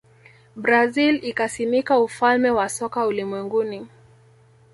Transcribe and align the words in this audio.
brazil 0.55 1.19
ikasimika 1.25 1.99
ufalme 1.99 2.49
wa 2.51 2.69
soka 2.69 3.07
ulimwenguni 3.07 3.87